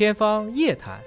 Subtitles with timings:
[0.00, 0.98] 天方夜谭，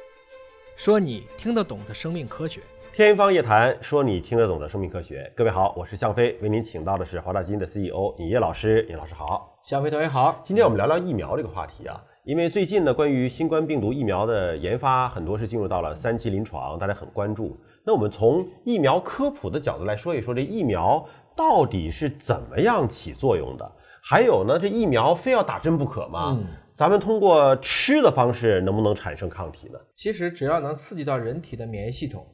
[0.75, 2.61] 说你听得懂的生命科学。
[2.93, 5.33] 天方夜谭，说你听得懂的生命科学。
[5.35, 8.85] 各位好，我是向飞，为您请到的是华大基因的 CEO 尹烨老师。
[8.87, 10.39] 尹老师好，向飞同学好。
[10.43, 17.59] 今天我们聊聊疫苗这个话题啊，因为最近呢，关于新冠病毒疫苗的研发，很多是进入到了三期临床，大家很关注。
[17.83, 21.03] 那我们从疫苗科普的角度来说一说，这疫苗
[21.35, 23.71] 到底是怎么样起作用的？
[24.05, 26.37] 还有呢，这疫苗非要打针不可吗？
[26.37, 26.45] 嗯
[26.75, 29.79] 咱们通过吃的方式能不能产生抗体呢？
[29.93, 32.25] 其实只要能刺激到人体的免疫系统，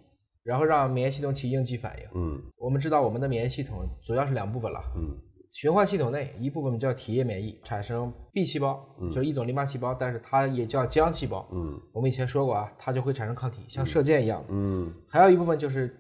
[0.43, 2.05] 然后让免疫系统起应激反应。
[2.15, 5.17] 嗯我们知道我们的免疫系统主要是两部分了，嗯
[5.51, 8.79] 循环系统内一部分叫体液免疫，产生 B 细胞，
[9.11, 11.45] 就是一种淋巴细胞，但是它也叫浆细胞。
[11.51, 14.47] 嗯我们以前说过啊，它就会产生抗体，像射箭一样的。
[14.51, 15.93] 嗯还有一部分就是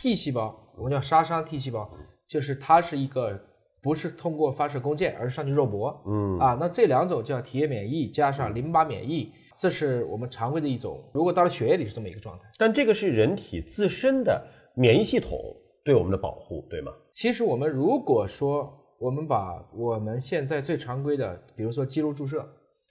[0.00, 1.90] T 细胞，我们叫杀伤 T 细胞，
[2.26, 3.38] 就是它是一个
[3.82, 6.02] 不是通过发射弓箭，而是上去肉搏。
[6.06, 11.02] 嗯啊，那这两种叫体液免疫加上淋巴免疫，这是我们常规的一种。
[11.12, 12.44] 如果到了血液里是这么一个状态。
[12.56, 14.40] 但这个是人体自身的
[14.74, 15.38] 免疫系统
[15.84, 16.92] 对我们的保护，对吗？
[17.12, 22.48] 其实我们如果说我们把我们现在最常规的，比如说肌肉注射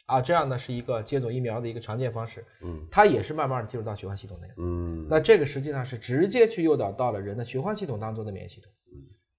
[0.07, 4.47] 啊，这样呢是一个接种疫苗的一个常见方式，嗯它也是慢慢的进入到循环系统内。
[4.57, 8.69] 嗯那这个实际上是直接去诱导到了人的循环系统当中的免疫系统，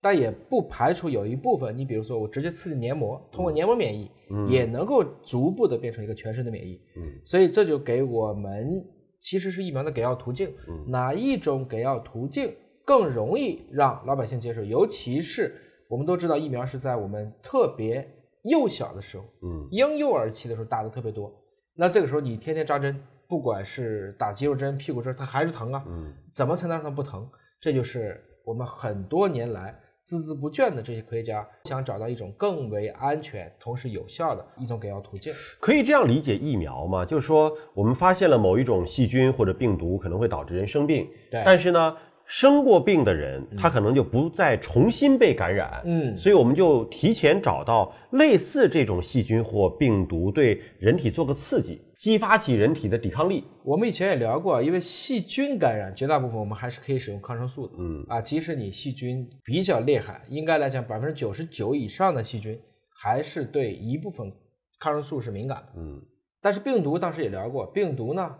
[0.02, 4.10] 但也不排除有一部分，你比如说我直接刺激黏膜，通过黏膜免疫，
[4.50, 6.80] 也能够逐步的变成一个全身的免疫。
[6.96, 8.84] 嗯所以这就给我们
[9.20, 12.52] 其实是疫苗的给药途径，嗯哪一种给药途径
[12.84, 14.64] 更容易让老百姓接受？
[14.64, 15.54] 尤其是
[15.88, 18.04] 我们都知道疫苗是在我们特别
[18.42, 21.32] 幼小的时候，嗯婴幼儿期的时候打的特别多，
[21.76, 25.84] 那这个时候你天天扎针，不管是打肌肉针、屁股针，它还是疼啊。
[25.86, 27.30] 嗯怎么才能让它不疼？
[27.60, 35.32] 这就是我们很多年来孜孜不倦的这些科学家想找到一种更为安全、同时有效的一种给药途径。
[35.60, 37.04] 可以这样理解疫苗吗？
[37.04, 41.96] 就是说，我们发现了某一种细菌或者病毒可能会导致人生病，对但是呢，
[42.34, 53.44] 生过病的人他可能就不再重新被感染，嗯所以我们就提前找到类似这种细菌或病毒，对人体做个刺激，激发起人体的抵抗力。
[53.62, 57.74] 我们以前也聊过，因为细菌感染，绝大部分我们还是可以使用抗生素的。
[57.78, 62.58] 嗯啊，即使你细菌比较厉害，应该来讲百分之九十九以上的细菌
[63.02, 64.32] 还是对一部分
[64.80, 65.72] 抗生素是敏感的。
[65.76, 66.00] 嗯
[66.40, 68.34] 但是病毒当时也聊过，病毒呢，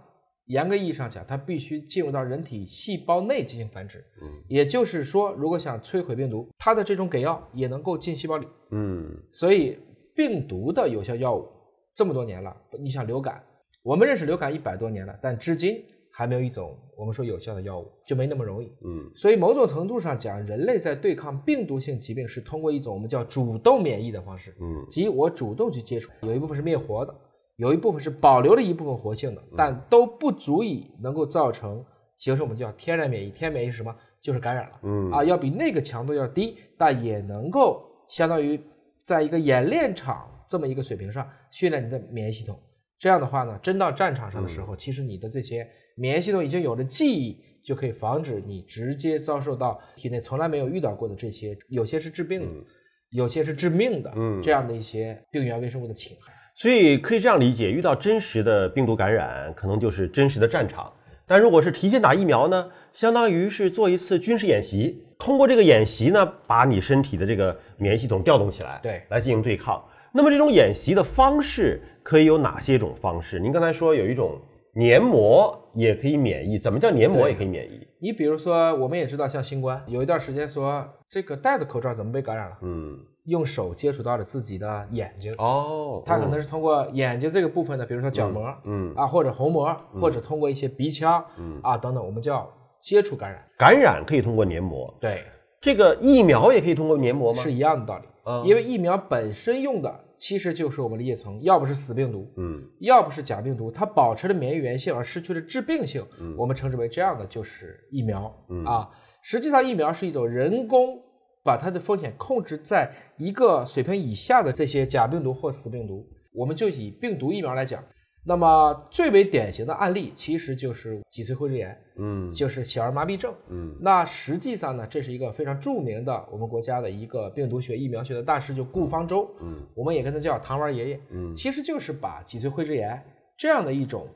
[0.47, 3.99] 严格意义上讲，它必须进入到人体细胞内进行繁殖。
[4.21, 8.47] 嗯也就是说，如果想摧毁病毒，它的这种给药也能够进细胞里。
[8.71, 9.79] 嗯所以，
[10.15, 11.49] 病毒的有效药物
[11.95, 13.43] 这么多年了，你想流感，
[13.83, 18.67] 我们认识流感一百多年了，但至今还没有一种我们说有效的药物，就没那么容易。
[18.85, 27.15] 嗯所以，某种程度上讲，人类在对抗病毒性疾病是通过一种我们叫主动免疫的方式，嗯即我主动去接触，有一部分是灭活的，
[27.57, 31.85] 有一部分是保留了一部分活性的，但都不足以能够造成
[32.17, 33.31] 形成我们叫天然免疫。
[33.31, 33.95] 天然免疫是什么？
[34.21, 34.81] 就是感染了。
[34.83, 38.61] 嗯啊，要比那个强度要低，但也能够相当于
[39.05, 42.59] 在一个演练场这么一个水平上训练你的免疫系统。
[42.99, 52.67] 这样的话呢，真到战场上的时候，其实你的这些免疫系统已经有了记忆，就可以防止你直接遭受到体内从来没有遇到过的这些，有些是治病的，
[53.11, 56.33] 有些是致命的，嗯这样的一些病原微生物的侵害。
[56.55, 60.93] 所以可以这样理解，遇到真实的病毒感染，可能就是真实的战场。
[61.27, 69.83] 但如果是提前打疫苗呢，相当于是做一次军事演习，通过这个演习呢，把你身体的这个免疫系统调动起来，对来进行对抗。
[70.13, 73.41] 那么这种演习的方式可以有哪些种方式？
[73.41, 74.39] 您刚才说有一种
[74.75, 77.87] 黏膜也可以免疫，怎么叫黏膜也可以免疫？
[77.99, 82.57] 你比如说，我们也知道，像新冠，有一段时间说这个戴的口罩怎么被感染了？
[82.63, 91.61] 嗯，用手接触到了自己的眼睛，哦，它可能是通过眼睛这个部分的，比如说角膜，嗯啊，或者虹膜，或者通过一些鼻腔，嗯。
[91.63, 93.41] 啊等等，我们叫接触感染。
[93.57, 95.25] 感染可以通过黏膜，对，
[95.61, 97.43] 这个疫苗也可以通过黏膜吗？
[97.43, 98.05] 是一样的道理。
[98.25, 98.45] 嗯。
[98.45, 102.61] 因为疫苗本身用的其实就是我们理解成，要不是死病毒，嗯。
[102.81, 106.35] 要不是假病毒，它保持了免疫原性而失去了致病性，嗯。
[106.37, 108.65] 我们称之为这样的就是疫苗、嗯。
[108.65, 108.91] 啊。
[109.23, 110.99] 实际上，疫苗是一种人工
[111.45, 116.07] 把它的风险控制在一个水平以下的这些假病毒或死病毒。
[116.33, 117.85] 我们就以病毒疫苗来讲，
[118.25, 123.35] 那么最为典型的案例其实就是脊髓灰质炎，嗯就是小儿麻痹症。
[123.49, 129.29] 嗯那实际上呢，这是一个非常著名的我们国家的一个病毒学、疫苗学的大师，就顾方舟。
[129.41, 131.01] 嗯我们也跟他叫糖丸爷爷。
[131.11, 133.03] 嗯其实就是把脊髓灰质炎
[133.37, 134.09] 这样的一种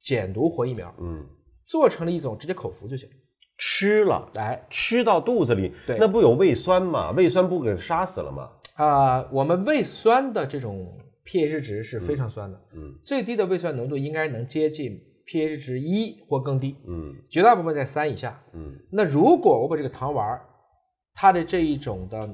[0.00, 1.24] 减毒活疫苗嗯，
[1.64, 3.08] 做成了一种直接口服就行。
[3.58, 4.30] 吃了。
[4.34, 7.10] 哎，吃到肚子里，对那不有胃酸吗？
[7.12, 8.50] 胃酸不给杀死了吗？
[8.74, 18.42] 啊、我们胃酸的这种 pH 值是非常酸的，嗯最低的胃酸浓度应该能接近 pH 值一或更低，嗯绝大部分在三以下。
[18.54, 20.40] 嗯那如果我把这个糖丸儿，
[21.14, 22.28] 它的这一种的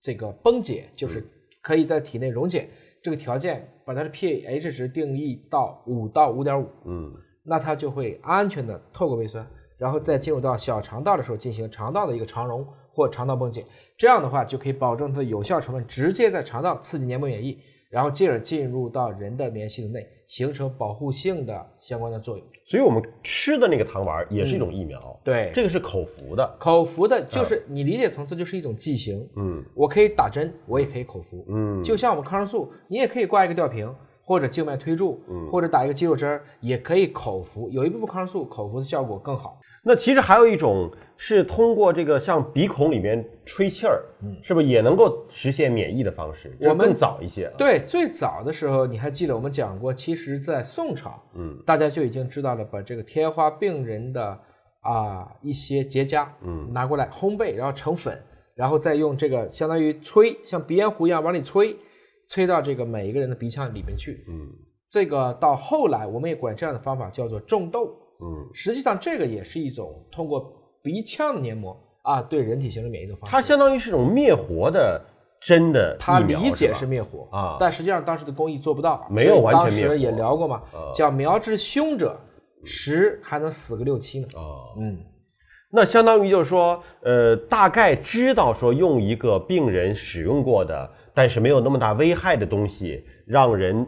[0.00, 1.24] 这个崩解，就是
[1.60, 2.68] 可以在体内溶解
[3.02, 7.12] 这个条件，把它的 pH 值定义到五到五点五，嗯
[7.44, 9.46] 那它就会安全的透过胃酸，
[9.82, 13.66] 然后再进入到小肠道的时候进行肠道的一个肠溶或肠道崩解。
[13.98, 17.58] 这样的话就可以保证它的有效成分直接在肠道刺激黏膜免疫，
[17.90, 22.46] 然后进而进入到人的免疫系统内，形成保护性的相关的作用。
[22.64, 31.44] 所以我们吃的那个糖丸儿也是一种疫苗，对，这个是口服的，口服的就是你理解层次就是一种剂型，嗯我可以打针，我也可以口服。
[31.48, 33.92] 嗯，就像我们抗生素，你也可以挂一个吊瓶，
[34.24, 37.68] 或者静脉推注，嗯或者打一个肌肉针儿，也可以口服。
[37.70, 39.58] 有一部分抗生素口服的效果更好。
[39.84, 46.56] 那其实还有一种是通过这个像鼻孔里面吹气儿，嗯是不是也能够实现免疫的方式？
[46.60, 54.38] 我们更早一些，对，最早的时候你还记得我们讲过，其实，在宋朝，嗯大家就已经知道了，把这个天花病人的
[54.82, 58.16] 啊一些结痂，嗯拿过来烘焙，然后成粉，
[58.54, 61.76] 然后再用这个相当于吹，像鼻烟壶一样往里吹，
[62.28, 64.24] 吹到这个每一个人的鼻腔里面去。
[64.28, 64.48] 嗯
[64.88, 67.86] 这个到后来，我们也管这样的方法叫做种痘。
[68.20, 70.52] 嗯，实际上，这个也是一种通过
[70.82, 73.30] 鼻腔的黏膜啊对人体形成免疫的方式。
[73.30, 75.02] 它相当于是种灭活的
[75.40, 82.14] 真的他疫苗理解是灭活啊但实际上当时的工艺做不到，没有完全灭活当时也聊过嘛，啊叫苗之凶者，
[82.62, 84.28] 十还能死个六七呢。
[84.36, 84.98] 哦，嗯，
[85.74, 93.86] 那相当于就是说，呃，大概知道说用一个病人使用过的，但是没有那么大危害的东西，让人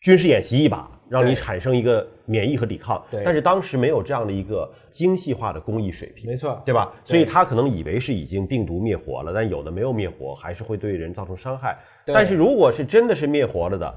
[0.00, 3.04] 军事演习一把，让你产生一个免疫和抵抗。
[3.10, 6.90] 对但是当时没有这样的一个精细化的工艺水平，没错，对吧？
[7.04, 11.76] 所以他可能以为是已经病毒灭活了，但有的没有灭活，还是会对人造成伤害。
[12.06, 13.94] 对但是如果是真的是灭活了的，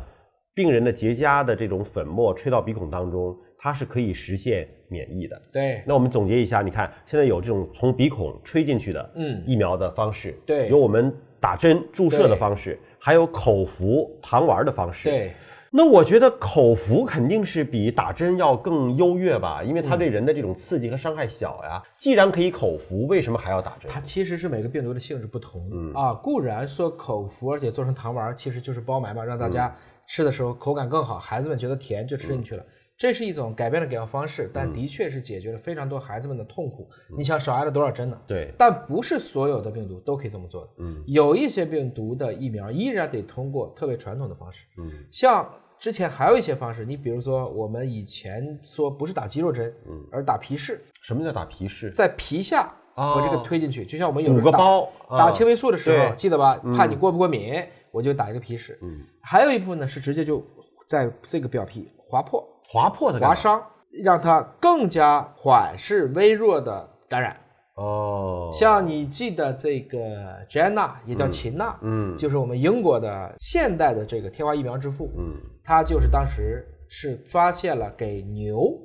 [0.54, 5.42] 病人的结痂的这种粉末吹到鼻孔当中，它是可以实现免疫的。
[5.52, 15.32] 对那我们总结一下，你看现在有这种从鼻孔吹进去的嗯疫苗的方式，对有我们打针注射的方式，还有口服糖丸的方式。，对，
[15.72, 21.82] 那我觉得口服肯定是比打针要更优越吧，因为它对人的这种刺激和伤害小呀。
[21.98, 23.90] 既然可以口服，为什么还要打针？
[23.90, 26.14] 它其实是每个病毒的性质不同、嗯啊。
[26.14, 32.64] 固然说口服，而且做成糖丸儿，其实就是包埋嘛，让大嗯家吃的时候口感更好，孩子们觉得甜就吃进去了。
[33.02, 36.88] 这是一种改变的给药方式，嗯但的确是解决了非常多孩子们的痛苦。
[37.18, 38.22] 你想少挨了多少针呢？
[38.28, 40.70] 对，但不是所有的病毒都可以这么做的。
[40.78, 45.50] 嗯有一些病毒的疫苗依然得通过特别传统的方式，嗯像
[45.80, 51.90] 之前还有一些方式，你比如说我们以前说不是打肌肉针，嗯，而打皮试，什么叫打皮试？
[51.90, 56.56] 在皮下哦我这个推进去，就像我们有人打个包，啊打青霉素的时候，记得吧？
[56.78, 57.52] 怕你过不过敏，
[57.90, 58.78] 我就打一个皮试。
[58.84, 60.46] 嗯，还有一部分呢是直接就
[60.88, 63.62] 在这个表皮划破、划破的划伤，
[64.04, 67.36] 让它更加缓释微弱的感染。
[67.76, 70.00] 哦，像你记得这个
[70.50, 72.16] Jenna 也叫秦娜，嗯。
[72.18, 75.34] 就是我们英国的现代的这个天花疫苗之父，嗯。
[75.64, 78.78] 他就是当时是发现了给牛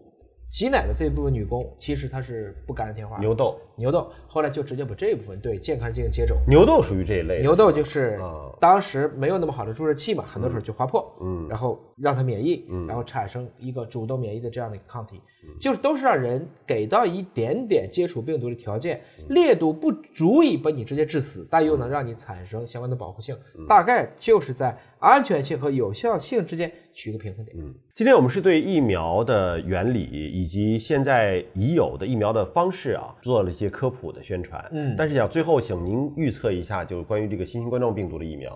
[0.51, 6.37] 挤奶的这部分女工，其实她是不感染天花牛痘，牛痘，后来就直接把这一部分对健康人进行接种。
[6.49, 7.41] 牛痘属于这一类。
[7.43, 15.21] 牛痘就是哦当时没有那么好的注射器嘛，很多时候就划破，嗯然后让它免疫，嗯然后产生一个主动免疫的这样的一个抗体，
[15.61, 27.55] 就是都是让人给到一点点接触病毒的条件，嗯烈度不足以把你直接致死，但又能让你产生相关的保护性，嗯大概就是在安全性和有效性之间取一个平衡点。
[27.59, 34.65] 嗯，今天我们是对疫苗的原理以及现在已有的疫苗的方式啊，做了一些科普的宣传。
[34.73, 38.53] 嗯但是想最后请您预测一下，就是关于这个新型冠状病毒的疫苗，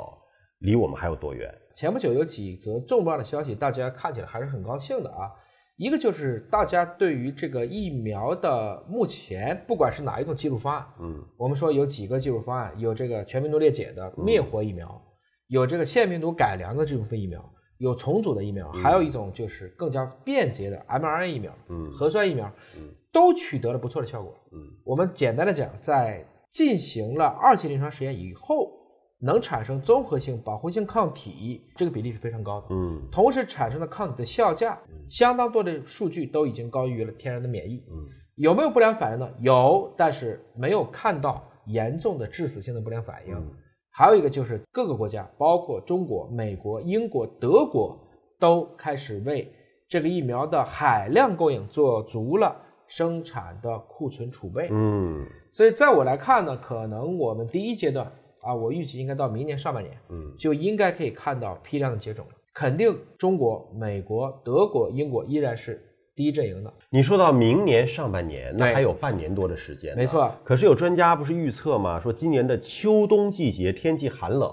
[0.60, 1.52] 离我们还有多远？
[1.74, 5.30] 前不久有几则重磅的消息，大家看起来还是很高兴的啊。
[5.76, 15.00] 一个就是大家对于这个疫苗的目前不管是哪一种技术方案，嗯我们说有几个技术方案，有这个全病毒裂解的灭活疫苗，
[15.46, 17.42] 有这个腺病毒改良的这部分疫苗，
[17.78, 24.34] 有重组的疫苗，还有一种就是更加便捷的 mRNA 疫苗、嗯核酸疫苗嗯，都取得了不错的效果。
[24.52, 28.72] 嗯我们简单的讲，在进行了二期临床实验以后，
[29.20, 32.66] 能产生综合性保护性抗体，这个比例是非常高的。
[32.70, 37.84] 嗯同时产生的抗体的效价，相当多的数据都已经高于了天然的免疫。
[37.90, 39.28] 嗯有没有不良反应呢？
[39.40, 43.34] 有，但是没有看到严重的致死性的不良反应。
[43.34, 43.50] 嗯
[43.92, 47.98] 还有一个就是各个国家，包括中国、美国、英国、德国，
[48.38, 49.52] 都开始为
[49.86, 52.56] 这个疫苗的海量供应做足了
[52.90, 54.68] 生产的库存储备。
[54.70, 58.06] 嗯所以在我来看呢，可能我们第一阶段
[58.42, 62.32] 啊，我预计应该到明年上半年嗯就应该可以看到批量的接种了。
[62.52, 65.80] 肯定中国、美国、德国、英国依然是
[66.16, 66.72] 第一阵营的。
[66.90, 69.96] 你说到明年上半年，那还有半年多的时间。
[69.96, 70.04] 没。
[70.04, 71.98] 错，可是有专家不是预测吗？
[72.00, 74.50] 说今年的秋冬季节天气寒冷，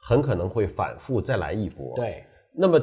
[0.00, 1.94] 很可能会反复再来一波。。
[1.94, 2.80] 对，那么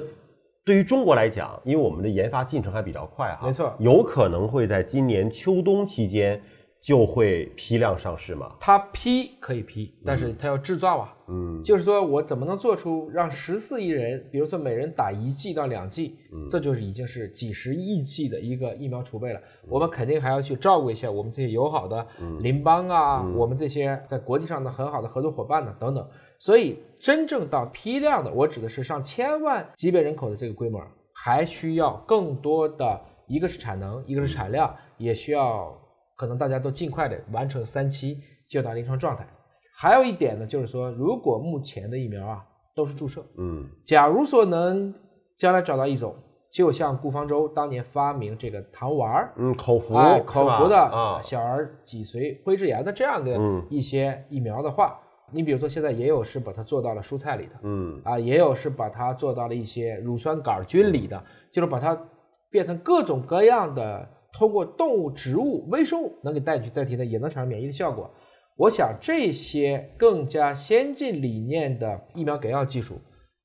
[0.65, 6.41] 对于中国来讲，因为我们的研发进程还比较快哈，没错有可能会在今年秋冬期间
[6.79, 8.51] 就会批量上市嘛？
[8.59, 11.11] 它批可以批，但是它要制造啊。
[11.27, 19.39] 嗯就是说我怎么能做出让十四亿人，比如说每人打一剂到两剂，嗯这就是已经是几十亿剂的一个疫苗储备了。
[19.67, 22.05] 我们肯定还要去照顾一下我们这些友好的
[22.41, 26.07] 邻邦啊，我们这些在国际上的很好的合作伙伴呢等等。
[26.45, 30.79] 所以真正到批量的，我指的是上千万级别人口的这个规模，
[31.11, 35.75] 还需要更多的，一个是产能，一个是产量，也需要
[36.15, 39.27] 可能大家都尽快的完成三期就到临床状态。
[39.75, 44.93] 还有一点呢，就是说，如果目前的疫苗啊都是注射，嗯假如说能
[45.39, 46.15] 将来找到一种，
[46.51, 53.65] 就像顾方舟当年发明这个糖丸儿，嗯，口服，哎，口服的啊，小儿脊髓灰质炎的这样的嗯。
[53.67, 54.99] 一些疫苗的话，
[55.31, 61.99] 你比如说现在也有是把它做到了蔬菜里的，嗯啊，也有是把它做到了一些乳酸杆菌里的，就是把它
[62.49, 68.09] 变成各种各样的，通过动物、植物、微生物能给带进去，载体内也能产生免疫的效果。
[68.57, 73.01] 我想这些更加先进理念的疫苗给药技术，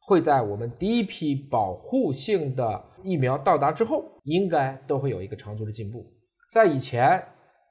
[0.07, 6.07] 会在我们第一批保护性的疫苗到达之后，应该都会有一个长足的进步。
[6.53, 7.21] 在以前，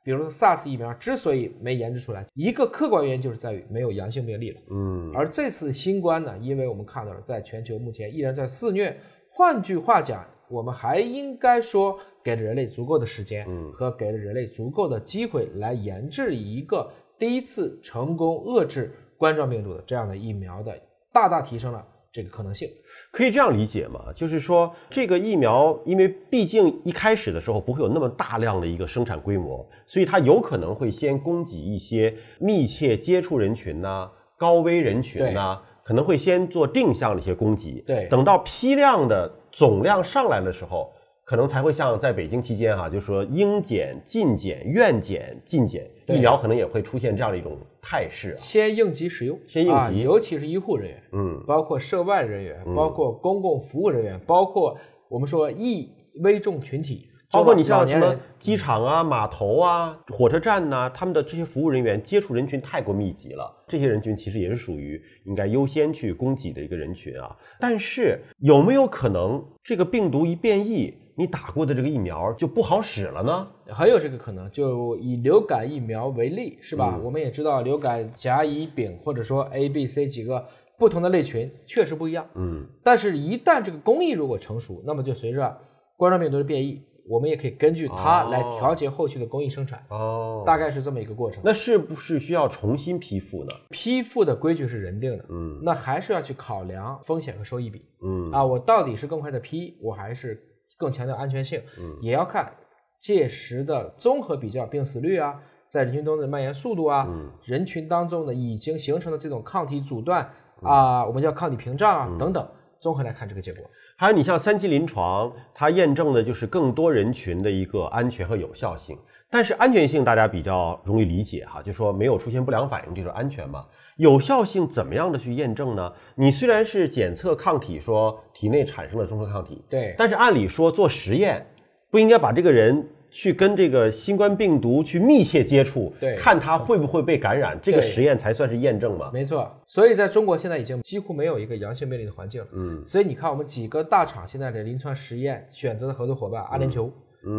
[0.10, 4.60] 比如说 SARS 疫苗之所以没研制出来，一个客观原因就是在于没有阳性病例了。
[4.72, 8.98] 嗯而这次新冠呢，因为我们看到了，在全球目前依然在肆虐。
[9.30, 20.76] 换句话讲，我们还应该说，给了人类足够的时间，嗯和给了人类足够的机会来研制一个第一次成功遏制冠状病毒的这样的疫苗的，
[21.14, 22.68] 大大提升了这个可能性。
[23.12, 24.12] 可以这样理解吗？
[24.16, 37.82] 就是说，这个疫苗，因为毕竟一开始的时候不会有那么大量的一个生产规模，所以它有可能会先供给一些密切接触人群呐、高危人群呐、可能会先做定向的一些供给。
[37.86, 40.92] 对等到批量的总量上来的时候，
[41.30, 48.42] 可能才会像在北京期间哈、就说应检、尽检、愿检、尽检，疫苗可能也会出现这样的一种态势啊。
[48.42, 49.76] 先应急使用，先应急。
[49.76, 51.44] 啊，尤其是医护人员，嗯。
[51.46, 54.76] 包括涉外人员，包括公共服务人员，包括
[55.08, 55.92] 我们说易
[56.24, 67.38] 危重群体，包括你像什么机场啊、码头啊、火车站呐、他们的这些服务人员接触人群太过密集了，这些人群其实也是属于应该优先去供给的一个人群啊。
[67.60, 73.46] 但是有没有可能这个病毒一变异，你打过的这个疫苗就不好使了呢？
[73.68, 74.50] 很有这个可能。
[74.52, 76.94] 就以流感疫苗为例，是吧？
[76.96, 80.46] 嗯我们也知道流感甲、乙、丙或者说 A、B、C 几个
[80.78, 82.26] 不同的类群确实不一样。
[82.36, 85.58] 嗯但是，一旦这个工艺如果成熟，那么就随着
[85.98, 91.42] 冠状病毒的变异，我们也可以根据它哦来调节后续的工艺生产，哦大概是这么一个过程。
[91.44, 93.52] 那是不是需要重新批复呢？
[93.72, 98.46] 批复的规矩是人定的，嗯那还是要去考量风险和收益比嗯啊。
[98.46, 100.42] 我到底是更快的批，我还是
[100.80, 102.52] 更强调安全性，嗯也要看
[102.98, 110.28] 届时的综合比较病死率啊，在人群中的蔓延速度啊，嗯人群当中的已经形成的这种抗体阻断
[110.64, 112.48] 啊，我们叫抗体屏障啊、等等，
[112.80, 113.64] 综合来看这个结果。
[113.98, 118.98] 还有你像三期临床，它验证的就是更多人群的一个安全和有效性。
[119.32, 123.66] 但是安全性大家比较容易理解哈，就说没有出现不良反应就是安全嘛。
[123.98, 125.92] 有效性怎么样的去验证呢？
[126.16, 131.46] 你虽然是检测抗体，说体内产生了中和抗体，对，但是按理说做实验
[131.92, 139.12] 不应该把这个人去跟这个新冠病毒去密切接触，对看他会不会被感染，这个实验才算是验证嘛。
[139.12, 139.52] 没错。
[139.68, 142.44] 所以在中国现在已经几乎没有一个阳性病例的环境。
[142.54, 146.94] 嗯所以你看，我们几个大厂现在的临床实验选择的合作伙伴，阿联酋、嗯，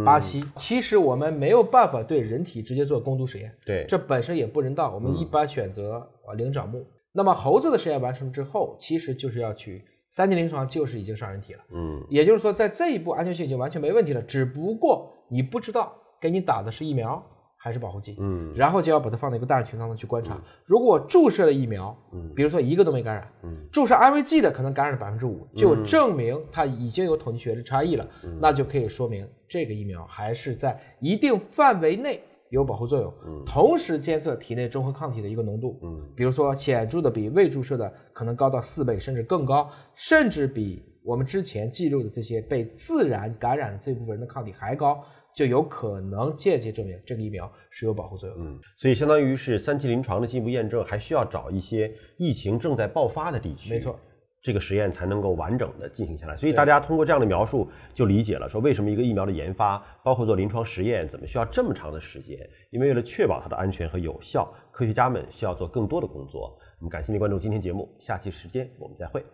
[0.04, 4.92] 巴西，其实我们没有办法对人体直接做攻毒实验，对，这本身也不人道。
[4.94, 6.87] 我们一般选择啊灵长目。
[7.12, 11.60] 那么猴子的实验完成之后，其实就是要去三级临床，就是已经上人体了。
[11.72, 17.20] 嗯也就是说，在这一步安全性已经完全没问题了，只不过你不知道给你打的是疫苗
[17.62, 18.17] 还是保护剂。
[18.19, 20.40] 嗯然后就要把它放到一个大人群当中去观察。
[20.64, 45.02] 如果注射了疫苗，嗯比如说一个都没感染，嗯注射安慰剂的可能感染了百分之五，就证明它已经有统计学的差异了，嗯那就可以说明这个疫苗还是在一定范围内有保护作用，同时监测体内中和抗体的一个浓度，嗯比如说显著的比未注射的可能高到四倍甚至更高，甚至比我们之前记录的这些被自然感染的这部分人的抗体还高，
[45.34, 48.44] 就有可能间接证明这个疫苗是有保护作用的。
[48.44, 53.72] 嗯，所以相当于是三期临床的进一步验证，还需要找一些疫情正在爆发的地区。
[53.72, 53.99] 没错，
[54.42, 56.37] 这个实验才能够完整的进行下来。
[56.37, 62.38] 所以大家通过这样的描述就理解了，说为什么一个疫苗的研发，包括做临床实验，怎么需要这么长的时间？
[62.70, 66.58] 因为为了确保它的安全和有效，科学家们需要做更多的工作。
[66.78, 69.25] 我们感谢您关注今天节目，下期时间我们再会。